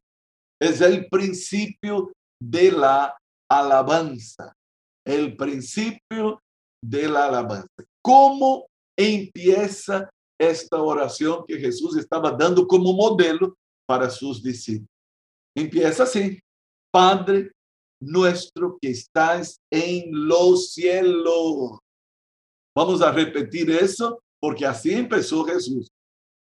es 0.61 0.81
el 0.81 1.09
principio 1.09 2.13
de 2.43 2.73
la 2.73 3.17
alabanza, 3.51 4.53
el 5.07 5.37
principio 5.37 6.41
de 6.85 7.09
la 7.09 7.27
alabanza. 7.27 7.69
¿Cómo 8.03 8.67
empieza 8.99 10.11
esta 10.39 10.81
oración 10.81 11.45
que 11.47 11.59
Jesús 11.59 11.97
estaba 11.97 12.31
dando 12.31 12.67
como 12.67 12.93
modelo 12.93 13.55
para 13.89 14.11
sus 14.11 14.43
discípulos? 14.43 14.91
Empieza 15.57 16.03
así, 16.03 16.39
Padre 16.93 17.51
nuestro 18.01 18.79
que 18.81 18.91
estás 18.91 19.61
en 19.71 20.11
los 20.27 20.73
cielos. 20.73 21.79
Vamos 22.77 23.01
a 23.01 23.11
repetir 23.11 23.71
eso 23.71 24.21
porque 24.41 24.67
así 24.67 24.93
empezó 24.93 25.45
Jesús. 25.45 25.89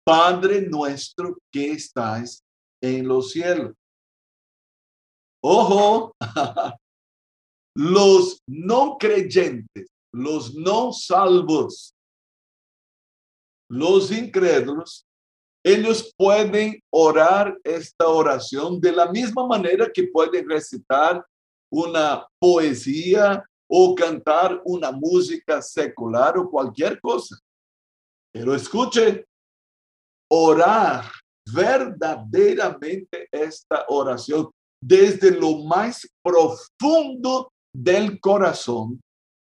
Padre 0.05 0.63
nuestro 0.69 1.39
que 1.51 1.73
estás 1.73 2.43
en 2.83 3.09
los 3.09 3.33
cielos. 3.33 3.75
Ojo, 5.43 6.15
los 7.77 8.41
no 8.47 8.97
creyentes, 8.99 9.89
los 10.13 10.55
no 10.55 10.93
salvos, 10.93 11.95
los 13.71 14.11
incrédulos, 14.11 15.07
ellos 15.67 16.13
pueden 16.17 16.79
orar 16.93 17.59
esta 17.65 18.07
oración 18.09 18.81
de 18.81 18.93
la 18.93 19.11
misma 19.11 19.47
manera 19.47 19.91
que 19.93 20.09
pueden 20.09 20.49
recitar 20.49 21.25
una 21.73 22.29
poesía 22.39 23.43
o 23.67 23.95
cantar 23.95 24.61
una 24.67 24.93
música 24.93 25.63
secular 25.63 26.37
o 26.37 26.51
cualquier 26.51 27.01
cosa. 27.01 27.39
Pero 28.33 28.55
escuche, 28.55 29.25
orar 30.31 31.05
verdaderamente 31.53 33.29
esta 33.31 33.85
oración 33.89 34.51
desde 34.83 35.31
lo 35.31 35.59
más 35.65 36.09
profundo 36.23 37.53
del 37.75 38.19
corazón 38.21 39.01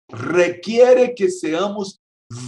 requiere 0.08 1.14
que 1.14 1.30
seamos 1.30 2.00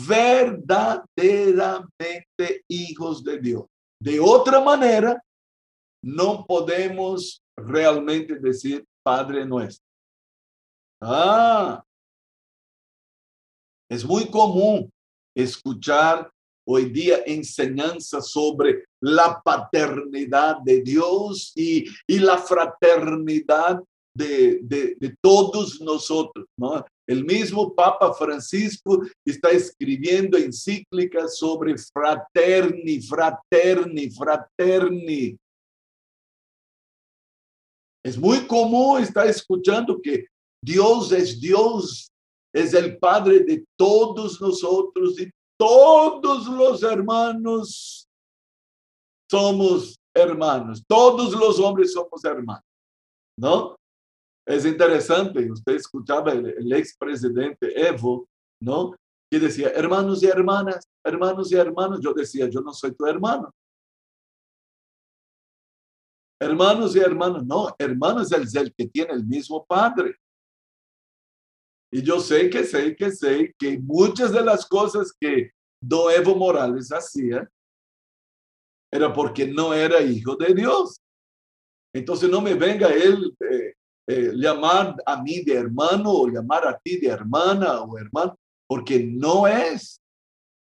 verdaderamente 0.06 2.64
hijos 2.68 3.24
de 3.24 3.40
Dios. 3.40 3.64
De 4.00 4.20
otra 4.20 4.60
manera, 4.60 5.18
no 6.02 6.44
podemos 6.46 7.40
realmente 7.56 8.36
decir 8.36 8.84
Padre 9.02 9.46
nuestro. 9.46 9.84
Ah, 11.00 11.82
es 13.90 14.04
muy 14.04 14.30
común 14.30 14.90
escuchar 15.36 16.30
hoy 16.66 16.86
día 16.90 17.18
enseñanza 17.26 18.20
sobre 18.20 18.84
la 19.00 19.40
paternidad 19.42 20.58
de 20.64 20.82
Dios 20.82 21.52
y, 21.54 21.86
la 22.08 22.38
fraternidad 22.38 23.82
de, 24.14 25.16
todos 25.20 25.80
nosotros. 25.80 26.46
¿no? 26.56 26.84
El 27.06 27.24
mismo 27.24 27.74
Papa 27.74 28.14
Francisco 28.14 29.02
está 29.24 29.50
escribiendo 29.50 30.38
encíclicas 30.38 31.36
sobre 31.36 31.76
fraterni, 31.76 33.00
fraterni, 33.02 34.10
fraterni. 34.10 35.36
Es 38.02 38.18
muy 38.18 38.46
común 38.46 39.02
estar 39.02 39.26
escuchando 39.26 40.00
que 40.00 40.26
Dios 40.62 41.12
es 41.12 41.40
Dios, 41.40 42.10
es 42.54 42.72
el 42.72 42.98
Padre 42.98 43.40
de 43.40 43.64
todos 43.76 44.40
nosotros 44.40 45.20
y 45.20 45.30
todos 45.58 46.46
los 46.46 46.82
hermanos 46.82 48.08
somos 49.30 49.98
hermanos, 50.14 50.84
todos 50.86 51.32
los 51.32 51.58
hombres 51.58 51.92
somos 51.92 52.24
hermanos, 52.24 52.64
¿no? 53.38 53.76
Es 54.46 54.64
interesante, 54.66 55.50
usted 55.50 55.74
escuchaba 55.74 56.32
el, 56.32 56.46
el 56.46 56.72
expresidente 56.72 57.88
Evo, 57.88 58.28
¿no? 58.60 58.94
Que 59.30 59.40
decía, 59.40 59.70
hermanos 59.70 60.22
y 60.22 60.26
hermanas, 60.26 60.86
hermanos 61.04 61.50
y 61.50 61.56
hermanos, 61.56 62.00
yo 62.00 62.12
decía, 62.12 62.48
yo 62.48 62.60
no 62.60 62.72
soy 62.72 62.94
tu 62.94 63.06
hermano. 63.06 63.50
Hermanos 66.40 66.94
y 66.94 66.98
hermanos, 66.98 67.44
no, 67.46 67.74
hermanos 67.78 68.30
es 68.32 68.54
el 68.54 68.74
que 68.74 68.86
tiene 68.86 69.14
el 69.14 69.24
mismo 69.24 69.64
padre. 69.64 70.16
Y 71.94 72.02
yo 72.02 72.18
sé 72.18 72.50
que 72.50 72.64
sé 72.64 72.96
que 72.96 73.12
sé 73.12 73.54
que 73.56 73.78
muchas 73.78 74.32
de 74.32 74.44
las 74.44 74.66
cosas 74.66 75.12
que 75.20 75.52
Don 75.80 76.10
Evo 76.10 76.34
Morales 76.34 76.90
hacía 76.90 77.48
era 78.90 79.12
porque 79.12 79.46
no 79.46 79.72
era 79.72 80.00
hijo 80.02 80.34
de 80.34 80.54
Dios. 80.54 81.00
Entonces 81.94 82.28
no 82.28 82.40
me 82.40 82.54
venga 82.54 82.88
él 82.92 83.32
eh, 83.38 83.74
eh, 84.08 84.32
llamar 84.34 84.96
a 85.06 85.22
mí 85.22 85.44
de 85.44 85.54
hermano 85.54 86.10
o 86.10 86.26
llamar 86.26 86.66
a 86.66 86.76
ti 86.76 86.98
de 86.98 87.06
hermana 87.06 87.82
o 87.82 87.96
hermano, 87.96 88.36
porque 88.66 88.98
no 88.98 89.46
es. 89.46 90.00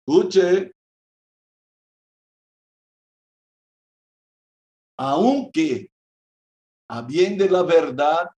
Escuche. 0.05 0.71
Aunque, 4.99 5.89
a 6.87 7.01
bien 7.01 7.39
de 7.39 7.49
la 7.49 7.63
verdad, 7.63 8.29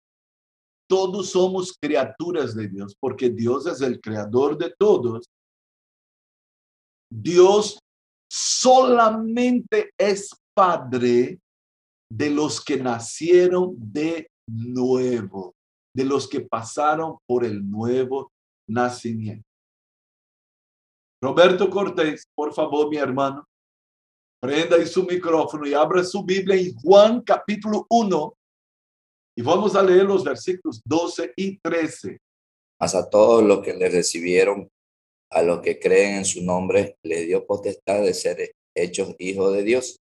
todos 0.88 1.30
somos 1.30 1.76
criaturas 1.78 2.54
de 2.54 2.68
Dios, 2.68 2.96
porque 2.98 3.30
Dios 3.30 3.66
es 3.66 3.80
el 3.80 4.00
creador 4.00 4.56
de 4.56 4.74
todos. 4.76 5.26
Dios 7.10 7.78
solamente 8.30 9.90
es 9.98 10.30
padre 10.54 11.38
de 12.10 12.30
los 12.30 12.64
que 12.64 12.78
nacieron 12.78 13.74
de 13.76 14.30
nuevo, 14.48 15.54
de 15.94 16.04
los 16.04 16.26
que 16.26 16.40
pasaron 16.40 17.18
por 17.26 17.44
el 17.44 17.68
nuevo 17.70 18.32
nacimiento. 18.68 19.44
Roberto 21.22 21.68
Cortés, 21.68 22.24
por 22.34 22.54
favor, 22.54 22.88
mi 22.88 22.96
hermano, 22.96 23.44
prenda 24.40 24.84
su 24.86 25.04
micrófono 25.04 25.66
y 25.66 25.74
abra 25.74 26.04
su 26.04 26.24
Biblia 26.24 26.56
en 26.56 26.74
Juan 26.76 27.20
capítulo 27.22 27.86
1 27.90 28.37
y 29.38 29.42
vamos 29.42 29.76
a 29.76 29.84
leer 29.84 30.02
los 30.02 30.24
versículos 30.24 30.82
12 30.84 31.32
y 31.36 31.60
13. 31.60 32.18
Mas 32.80 32.96
a 32.96 33.08
todos 33.08 33.40
los 33.40 33.60
que 33.60 33.72
le 33.72 33.88
recibieron, 33.88 34.68
a 35.30 35.42
los 35.42 35.60
que 35.60 35.78
creen 35.78 36.16
en 36.16 36.24
su 36.24 36.42
nombre, 36.42 36.96
le 37.04 37.24
dio 37.24 37.46
potestad 37.46 38.02
de 38.02 38.14
ser 38.14 38.50
hechos 38.76 39.14
hijos 39.20 39.52
de 39.52 39.62
Dios, 39.62 40.00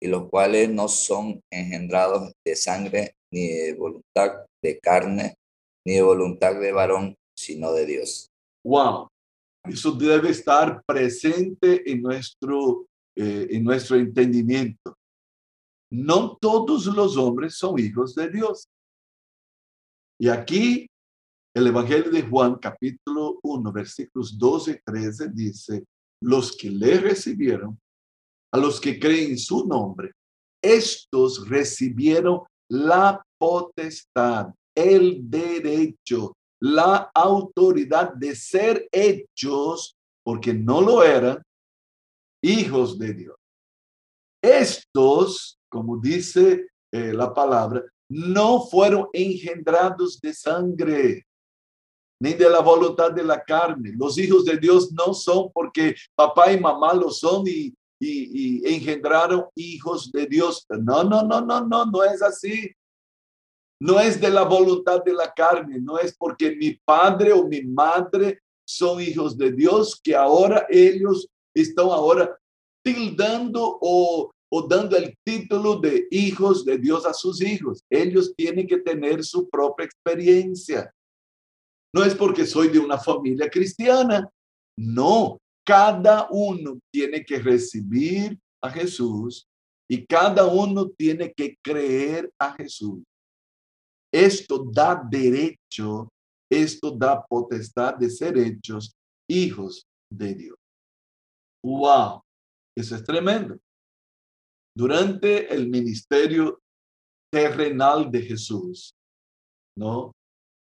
y 0.00 0.06
los 0.06 0.28
cuales 0.28 0.70
no 0.70 0.86
son 0.86 1.40
engendrados 1.52 2.32
de 2.46 2.54
sangre, 2.54 3.16
ni 3.32 3.48
de 3.48 3.74
voluntad 3.74 4.46
de 4.62 4.78
carne, 4.78 5.34
ni 5.84 5.94
de 5.94 6.02
voluntad 6.02 6.54
de 6.54 6.70
varón, 6.70 7.16
sino 7.36 7.72
de 7.72 7.86
Dios. 7.86 8.28
Wow, 8.64 9.08
eso 9.64 9.90
debe 9.90 10.30
estar 10.30 10.80
presente 10.86 11.90
en 11.90 12.02
nuestro, 12.02 12.86
eh, 13.16 13.48
en 13.50 13.64
nuestro 13.64 13.96
entendimiento. 13.96 14.94
No 15.90 16.36
todos 16.40 16.86
los 16.86 17.16
hombres 17.16 17.56
son 17.56 17.80
hijos 17.80 18.14
de 18.14 18.30
Dios. 18.30 18.68
Y 20.18 20.28
aquí 20.28 20.86
el 21.54 21.66
Evangelio 21.66 22.10
de 22.10 22.22
Juan, 22.22 22.56
capítulo 22.56 23.38
1, 23.42 23.72
versículos 23.72 24.38
12 24.38 24.72
y 24.72 24.78
13, 24.84 25.28
dice, 25.32 25.84
los 26.22 26.56
que 26.56 26.70
le 26.70 26.98
recibieron, 26.98 27.78
a 28.52 28.58
los 28.58 28.80
que 28.80 28.98
creen 28.98 29.30
en 29.30 29.38
su 29.38 29.66
nombre, 29.66 30.12
estos 30.62 31.48
recibieron 31.48 32.42
la 32.70 33.22
potestad, 33.38 34.52
el 34.74 35.30
derecho, 35.30 36.34
la 36.60 37.10
autoridad 37.14 38.12
de 38.14 38.34
ser 38.34 38.88
hechos, 38.92 39.96
porque 40.24 40.52
no 40.52 40.80
lo 40.80 41.02
eran, 41.02 41.42
hijos 42.42 42.98
de 42.98 43.14
Dios. 43.14 43.36
Estos, 44.42 45.58
como 45.70 45.98
dice 45.98 46.68
eh, 46.92 47.12
la 47.12 47.32
palabra, 47.32 47.82
no 48.08 48.62
fueron 48.66 49.08
engendrados 49.12 50.20
de 50.20 50.32
sangre, 50.32 51.26
ni 52.20 52.32
de 52.32 52.48
la 52.48 52.60
voluntad 52.60 53.12
de 53.12 53.24
la 53.24 53.42
carne. 53.42 53.92
Los 53.96 54.18
hijos 54.18 54.44
de 54.44 54.56
Dios 54.56 54.92
no 54.92 55.12
son 55.12 55.50
porque 55.52 55.94
papá 56.14 56.52
y 56.52 56.60
mamá 56.60 56.94
lo 56.94 57.10
son 57.10 57.46
y, 57.46 57.74
y, 58.00 58.60
y 58.60 58.74
engendraron 58.74 59.44
hijos 59.54 60.10
de 60.12 60.26
Dios. 60.26 60.64
No, 60.68 61.04
no, 61.04 61.22
no, 61.22 61.40
no, 61.40 61.66
no, 61.66 61.84
no 61.86 62.04
es 62.04 62.22
así. 62.22 62.70
No 63.80 64.00
es 64.00 64.20
de 64.20 64.30
la 64.30 64.44
voluntad 64.44 65.04
de 65.04 65.12
la 65.12 65.32
carne, 65.34 65.78
no 65.78 65.98
es 65.98 66.16
porque 66.16 66.56
mi 66.56 66.72
padre 66.72 67.32
o 67.32 67.46
mi 67.46 67.62
madre 67.62 68.40
son 68.66 69.00
hijos 69.00 69.36
de 69.36 69.52
Dios 69.52 70.00
que 70.02 70.14
ahora 70.14 70.66
ellos 70.70 71.28
están 71.54 71.86
ahora 71.86 72.38
tildando 72.82 73.78
o, 73.80 74.30
o 74.52 74.66
dando 74.66 74.96
el 74.96 75.14
título 75.24 75.80
de 75.80 76.06
hijos 76.10 76.64
de 76.64 76.78
Dios 76.78 77.04
a 77.04 77.12
sus 77.12 77.42
hijos. 77.42 77.82
Ellos 77.90 78.34
tienen 78.36 78.66
que 78.66 78.78
tener 78.78 79.24
su 79.24 79.48
propia 79.48 79.86
experiencia. 79.86 80.92
No 81.94 82.04
es 82.04 82.14
porque 82.14 82.46
soy 82.46 82.68
de 82.68 82.78
una 82.78 82.98
familia 82.98 83.48
cristiana. 83.48 84.28
No, 84.78 85.38
cada 85.64 86.28
uno 86.30 86.78
tiene 86.92 87.24
que 87.24 87.38
recibir 87.38 88.38
a 88.62 88.70
Jesús 88.70 89.46
y 89.88 90.04
cada 90.04 90.46
uno 90.46 90.88
tiene 90.90 91.32
que 91.32 91.56
creer 91.62 92.30
a 92.38 92.52
Jesús. 92.52 93.02
Esto 94.12 94.64
da 94.72 95.02
derecho, 95.10 96.08
esto 96.50 96.90
da 96.90 97.24
potestad 97.24 97.94
de 97.96 98.10
ser 98.10 98.38
hechos 98.38 98.92
hijos 99.28 99.86
de 100.10 100.34
Dios. 100.34 100.56
¡Wow! 101.64 102.22
Eso 102.76 102.94
es 102.94 103.02
tremendo. 103.02 103.58
Durante 104.76 105.52
el 105.54 105.70
ministerio 105.70 106.60
terrenal 107.32 108.10
de 108.10 108.20
Jesús, 108.20 108.94
¿no? 109.76 110.12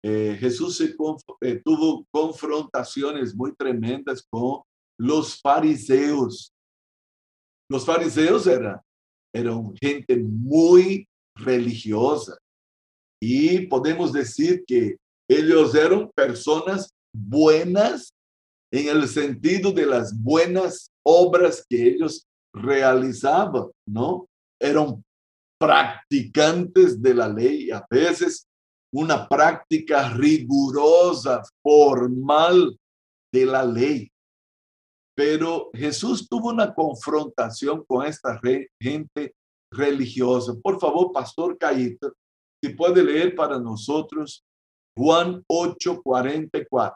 Eh, 0.04 0.36
Jesús 0.38 0.80
eh, 0.80 1.60
tuvo 1.64 2.06
confrontaciones 2.10 3.34
muy 3.34 3.54
tremendas 3.56 4.22
con 4.30 4.60
los 4.98 5.40
fariseos. 5.40 6.52
Los 7.70 7.84
fariseos 7.84 8.46
eran, 8.46 8.80
eran 9.34 9.74
gente 9.76 10.16
muy 10.16 11.08
religiosa 11.34 12.36
y 13.20 13.66
podemos 13.66 14.12
decir 14.12 14.62
que 14.66 14.96
ellos 15.28 15.74
eran 15.74 16.10
personas 16.14 16.90
buenas 17.12 18.12
en 18.70 18.88
el 18.88 19.08
sentido 19.08 19.72
de 19.72 19.86
las 19.86 20.16
buenas 20.22 20.90
obras 21.02 21.64
que 21.68 21.88
ellos 21.88 22.26
realizaban, 22.56 23.66
¿no? 23.86 24.26
Eran 24.60 25.04
practicantes 25.58 27.00
de 27.00 27.14
la 27.14 27.28
ley, 27.28 27.70
a 27.70 27.84
veces 27.90 28.46
una 28.92 29.28
práctica 29.28 30.08
rigurosa, 30.10 31.42
formal 31.62 32.78
de 33.32 33.46
la 33.46 33.64
ley. 33.64 34.08
Pero 35.16 35.70
Jesús 35.72 36.28
tuvo 36.28 36.50
una 36.50 36.74
confrontación 36.74 37.84
con 37.86 38.06
esta 38.06 38.40
gente 38.80 39.34
religiosa. 39.72 40.54
Por 40.62 40.78
favor, 40.78 41.12
Pastor 41.12 41.56
Caíto, 41.58 42.12
si 42.62 42.72
puede 42.72 43.02
leer 43.02 43.34
para 43.34 43.58
nosotros 43.58 44.42
Juan 44.96 45.44
8:44. 45.48 46.94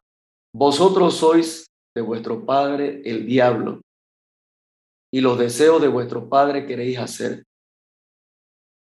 Vosotros 0.55 1.14
sois 1.14 1.66
de 1.94 2.03
vuestro 2.03 2.44
padre 2.44 3.03
el 3.05 3.27
diablo, 3.27 3.81
y 5.12 5.20
los 5.20 5.38
deseos 5.38 5.81
de 5.83 5.88
vuestro 5.88 6.29
padre 6.29 6.66
queréis 6.66 6.99
hacer. 6.99 7.44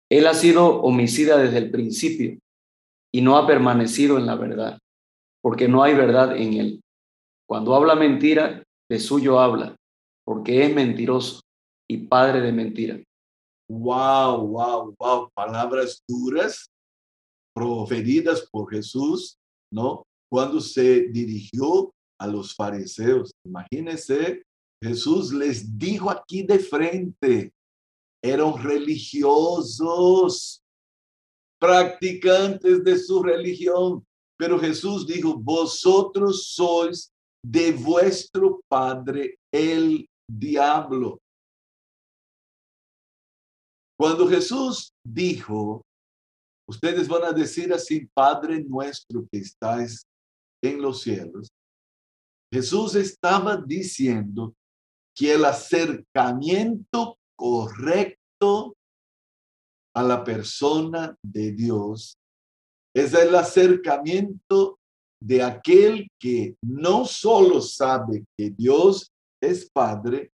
Él 0.09 0.27
ha 0.27 0.33
sido 0.33 0.81
homicida 0.81 1.37
desde 1.37 1.57
el 1.57 1.71
principio 1.71 2.37
y 3.13 3.21
no 3.21 3.37
ha 3.37 3.47
permanecido 3.47 4.17
en 4.17 4.25
la 4.25 4.35
verdad, 4.35 4.79
porque 5.41 5.67
no 5.67 5.83
hay 5.83 5.95
verdad 5.95 6.35
en 6.37 6.53
él. 6.53 6.81
Cuando 7.47 7.75
habla 7.75 7.95
mentira, 7.95 8.63
de 8.89 8.99
suyo 8.99 9.39
habla, 9.39 9.75
porque 10.25 10.65
es 10.65 10.73
mentiroso 10.73 11.41
y 11.89 11.97
padre 11.97 12.41
de 12.41 12.51
mentira. 12.51 12.99
Wow, 13.69 14.47
wow, 14.47 14.95
wow, 14.97 15.29
palabras 15.33 16.01
duras 16.07 16.69
proferidas 17.53 18.47
por 18.49 18.69
Jesús, 18.69 19.37
¿no? 19.71 20.03
Cuando 20.29 20.61
se 20.61 21.07
dirigió 21.09 21.91
a 22.19 22.27
los 22.27 22.55
fariseos. 22.55 23.31
Imagínense, 23.45 24.43
Jesús 24.81 25.33
les 25.33 25.77
dijo 25.77 26.09
aquí 26.09 26.43
de 26.43 26.59
frente, 26.59 27.53
eran 28.21 28.57
religiosos, 28.57 30.63
practicantes 31.59 32.83
de 32.83 32.97
su 32.97 33.23
religión, 33.23 34.05
pero 34.37 34.59
Jesús 34.59 35.07
dijo, 35.07 35.37
vosotros 35.37 36.53
sois 36.53 37.11
de 37.43 37.71
vuestro 37.71 38.61
padre 38.67 39.39
el 39.51 40.07
diablo. 40.29 41.19
Cuando 43.97 44.27
Jesús 44.27 44.93
dijo, 45.03 45.83
ustedes 46.69 47.07
van 47.07 47.23
a 47.23 47.31
decir 47.31 47.73
así, 47.73 48.05
Padre 48.13 48.63
nuestro 48.63 49.27
que 49.31 49.39
estáis 49.39 50.05
en 50.61 50.81
los 50.81 51.01
cielos, 51.01 51.49
Jesús 52.53 52.95
estaba 52.95 53.57
diciendo 53.57 54.53
que 55.17 55.33
el 55.33 55.45
acercamiento 55.45 57.17
correcto 57.35 58.77
a 59.95 60.03
la 60.03 60.23
persona 60.23 61.17
de 61.23 61.53
Dios 61.53 62.19
es 62.95 63.15
el 63.15 63.33
acercamiento 63.33 64.77
de 65.19 65.41
aquel 65.41 66.07
que 66.19 66.55
no 66.61 67.05
solo 67.05 67.61
sabe 67.61 68.25
que 68.37 68.51
Dios 68.51 69.11
es 69.41 69.67
Padre, 69.71 70.31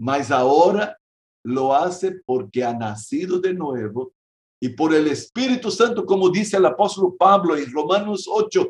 mas 0.00 0.32
ahora 0.32 0.98
lo 1.44 1.72
hace 1.72 2.20
porque 2.26 2.64
ha 2.64 2.74
nacido 2.74 3.38
de 3.38 3.54
nuevo 3.54 4.12
y 4.60 4.70
por 4.70 4.94
el 4.94 5.06
Espíritu 5.06 5.70
Santo, 5.70 6.04
como 6.04 6.28
dice 6.28 6.56
el 6.56 6.66
apóstol 6.66 7.14
Pablo 7.16 7.56
en 7.56 7.70
Romanos 7.70 8.26
8, 8.28 8.68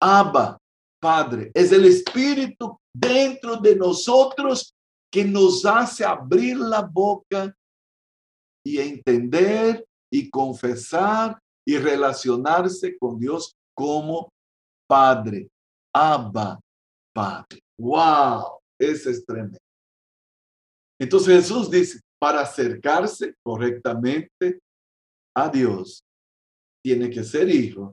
Abba, 0.00 0.56
Padre, 1.00 1.50
es 1.52 1.72
el 1.72 1.84
Espíritu 1.84 2.78
dentro 2.94 3.56
de 3.56 3.76
nosotros 3.76 4.74
que 5.10 5.24
nos 5.24 5.64
hace 5.64 6.04
abrir 6.04 6.56
la 6.58 6.82
boca 6.82 7.54
y 8.64 8.78
entender 8.78 9.84
y 10.10 10.30
confesar 10.30 11.38
y 11.66 11.76
relacionarse 11.76 12.96
con 12.98 13.18
Dios 13.18 13.54
como 13.74 14.30
Padre, 14.88 15.48
Abba, 15.94 16.60
Padre. 17.14 17.60
¡Wow! 17.78 18.60
Ese 18.78 19.10
es 19.10 19.24
tremendo. 19.24 19.58
Entonces 21.00 21.34
Jesús 21.34 21.70
dice, 21.70 22.00
para 22.20 22.42
acercarse 22.42 23.34
correctamente 23.44 24.60
a 25.36 25.48
Dios, 25.48 26.02
tiene 26.84 27.10
que 27.10 27.24
ser 27.24 27.48
hijo. 27.48 27.92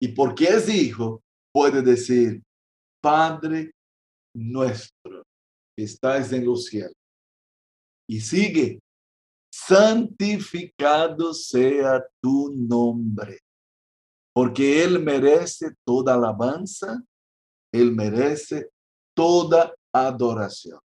Y 0.00 0.08
porque 0.08 0.44
es 0.44 0.68
hijo, 0.68 1.20
puede 1.52 1.82
decir, 1.82 2.42
Padre 3.02 3.72
nuestro, 4.34 5.24
que 5.76 5.84
estás 5.84 6.32
en 6.32 6.44
los 6.44 6.66
cielos. 6.66 6.92
Y 8.08 8.20
sigue, 8.20 8.80
santificado 9.50 11.34
sea 11.34 12.04
tu 12.20 12.50
nombre 12.54 13.40
porque 14.38 14.84
Él 14.84 15.00
merece 15.00 15.74
toda 15.84 16.14
alabanza, 16.14 17.02
Él 17.72 17.90
merece 17.90 18.70
toda 19.12 19.74
adoración. 19.92 20.78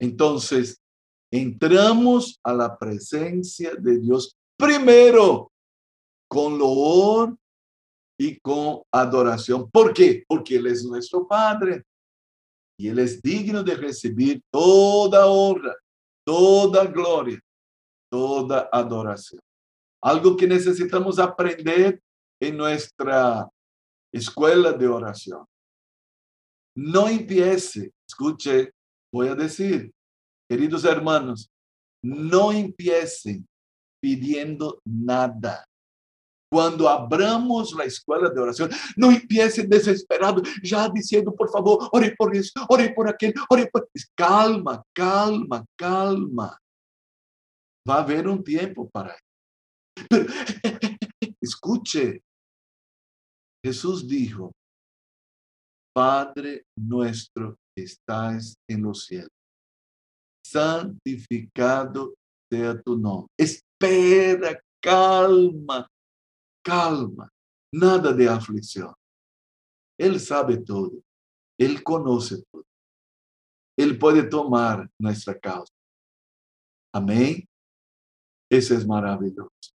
Entonces, 0.00 0.80
entramos 1.30 2.40
a 2.42 2.54
la 2.54 2.78
presencia 2.78 3.74
de 3.74 3.98
Dios 3.98 4.34
primero 4.58 5.52
con 6.26 6.56
loor 6.56 7.36
y 8.18 8.40
con 8.40 8.80
adoración. 8.90 9.70
¿Por 9.70 9.92
qué? 9.92 10.24
Porque 10.26 10.56
Él 10.56 10.68
es 10.68 10.86
nuestro 10.86 11.28
Padre 11.28 11.84
y 12.82 12.88
Él 12.88 12.98
es 12.98 13.22
digno 13.22 13.62
de 13.62 13.76
recibir 13.76 14.42
toda 14.50 15.26
honra, 15.28 15.72
toda 16.26 16.84
gloria, 16.86 17.38
toda 18.10 18.68
adoración. 18.72 19.40
Algo 20.02 20.36
que 20.36 20.48
necesitamos 20.48 21.20
aprender 21.20 22.02
en 22.40 22.56
nuestra 22.56 23.48
escuela 24.12 24.72
de 24.72 24.88
oración. 24.88 25.44
No 26.76 27.06
empiece, 27.06 27.92
escuche, 28.04 28.72
voy 29.12 29.28
a 29.28 29.36
decir, 29.36 29.92
queridos 30.50 30.84
hermanos, 30.84 31.48
no 32.02 32.50
empiecen 32.50 33.46
pidiendo 34.02 34.80
nada. 34.84 35.64
Cuando 36.52 36.86
abramos 36.86 37.72
la 37.72 37.84
escuela 37.84 38.28
de 38.28 38.38
oración, 38.38 38.68
no 38.94 39.10
empiece 39.10 39.66
desesperado, 39.66 40.42
ya 40.62 40.86
diciendo, 40.90 41.34
por 41.34 41.50
favor, 41.50 41.88
ore 41.92 42.14
por 42.14 42.36
eso, 42.36 42.52
ore 42.68 42.90
por 42.90 43.08
aquel, 43.08 43.32
ore 43.48 43.70
por... 43.72 43.88
Calma, 44.14 44.84
calma, 44.94 45.64
calma. 45.74 46.58
Va 47.88 47.94
a 47.94 48.02
haber 48.02 48.28
un 48.28 48.44
tiempo 48.44 48.86
para 48.90 49.14
eso. 49.14 50.06
Pero, 50.10 50.26
escuche, 51.40 52.20
Jesús 53.64 54.06
dijo, 54.06 54.52
Padre 55.94 56.64
nuestro 56.76 57.56
que 57.74 57.84
estás 57.84 58.56
en 58.68 58.82
los 58.82 59.06
cielos, 59.06 59.30
santificado 60.44 62.12
sea 62.50 62.78
tu 62.78 62.98
nombre. 62.98 63.28
Espera, 63.38 64.60
calma, 64.82 65.88
calma, 66.62 67.30
nada 67.72 68.12
de 68.12 68.28
aflicción. 68.28 68.94
Él 69.98 70.18
sabe 70.20 70.58
todo, 70.58 71.02
Él 71.58 71.82
conoce 71.82 72.42
todo. 72.50 72.64
Él 73.76 73.98
puede 73.98 74.22
tomar 74.24 74.88
nuestra 74.98 75.38
causa. 75.38 75.72
Amén. 76.94 77.48
Ese 78.50 78.74
es 78.74 78.86
maravilloso. 78.86 79.71